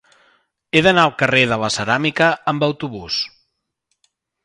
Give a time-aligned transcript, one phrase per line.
[0.73, 3.23] He d'anar al carrer de la Ceràmica amb autobús.